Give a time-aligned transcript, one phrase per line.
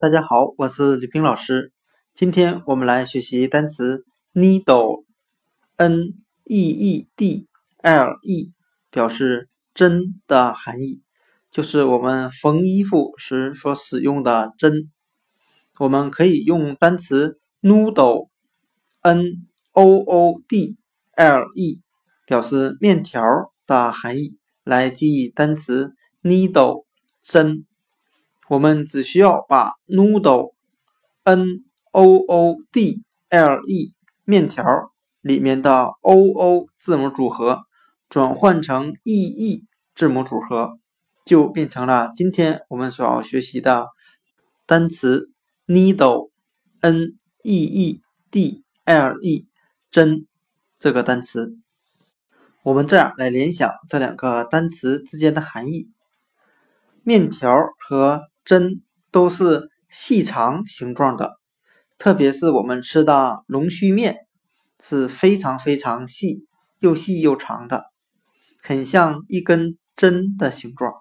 [0.00, 1.74] 大家好，我是李冰老师。
[2.14, 7.46] 今天我们来学习单词 needle，n e e d
[7.82, 8.50] l e，
[8.90, 11.02] 表示针的含义，
[11.50, 14.90] 就是我们缝衣服时所使用的针。
[15.78, 19.22] 我们可以用单词 noodle，n
[19.72, 20.78] o o d
[21.14, 21.82] l e，
[22.24, 23.22] 表示面条
[23.66, 26.86] 的含义，来记忆单词 needle，
[27.20, 27.66] 针。
[28.50, 34.64] 我们只需要把 noodle，n o o d l e 面条
[35.20, 37.60] 里面的 o o 字母组合
[38.08, 39.64] 转换成 e e
[39.94, 40.80] 字母组合，
[41.24, 43.86] 就变成了今天我们所要学习的
[44.66, 45.30] 单词
[45.68, 48.00] needle，n e e
[48.32, 49.46] d l e
[49.92, 50.26] 针
[50.80, 51.56] 这个单词。
[52.64, 55.88] 我们这样来联想这两个单词之间的含义：
[57.04, 61.36] 面条和针都是细长形状的，
[61.98, 64.26] 特别是我们吃的龙须面
[64.82, 66.48] 是非常非常细，
[66.80, 67.84] 又细又长的，
[68.60, 70.92] 很像一根针的形状。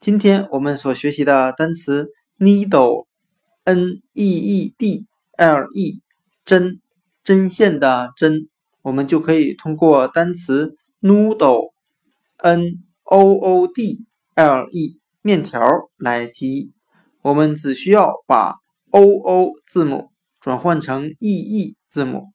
[0.00, 6.02] 今天我们所学习的单词 needle，n e e d l e，
[6.46, 6.80] 针，
[7.22, 8.48] 针线的针，
[8.80, 14.98] 我们就可以通过单词 noodle，n o o d l e。
[15.28, 15.60] 面条
[15.98, 16.72] 来记，
[17.20, 18.54] 我们只需要把
[18.90, 22.32] o o 字母转换成 e e 字母。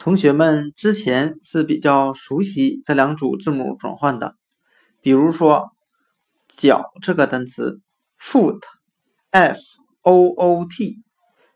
[0.00, 4.34] 同学们之前是比较熟悉这两组字母转换的，
[5.00, 5.70] 比如说
[6.48, 7.80] 脚这个单词
[8.20, 8.58] foot
[9.30, 9.60] f
[10.00, 11.04] o o t，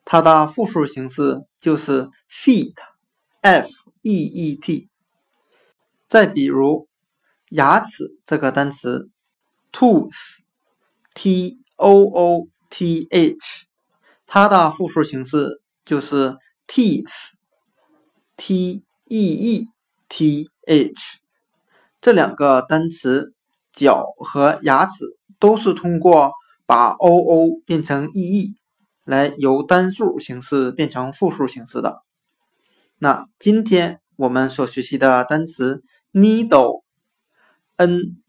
[0.04, 2.74] 它的复数形式就是 feet
[3.40, 3.68] f
[4.02, 4.88] e e t。
[6.08, 6.86] 再比如
[7.50, 9.10] 牙齿这个单词。
[9.76, 13.66] Tooth，t o o t h，
[14.26, 17.04] 它的复数形式就是 teeth，t
[19.04, 19.68] e e
[20.08, 20.94] t h。
[22.00, 23.34] 这两个单词
[23.70, 25.04] 脚和牙齿
[25.38, 26.32] 都是通过
[26.64, 28.54] 把 o o 变成 e e
[29.04, 32.00] 来由单数形式变成复数形式的。
[32.98, 35.82] 那今天我们所学习的单词
[36.14, 36.80] needle，n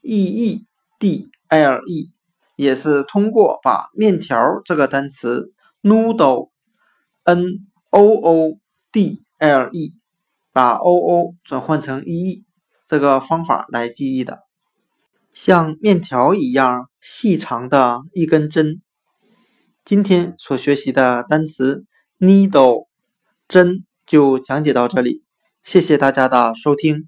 [0.02, 0.66] e e
[1.00, 1.30] d。
[1.50, 2.12] L e
[2.56, 5.54] 也是通过把面条这个单词
[5.84, 6.50] noodle
[7.24, 7.60] n
[7.92, 8.58] o o
[8.92, 9.94] d l e
[10.52, 12.46] 把 o o 转换成 e e
[12.88, 14.40] 这个方法来记忆的，
[15.34, 18.82] 像面条一样细长的一根针。
[19.84, 21.86] 今天所学习的单词
[22.20, 22.88] needle
[23.48, 25.24] 针就讲解到这里，
[25.64, 27.08] 谢谢大家的收听。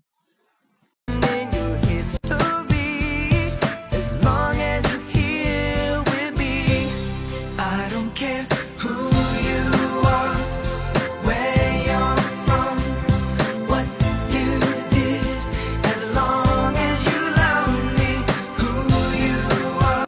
[8.29, 8.68] again.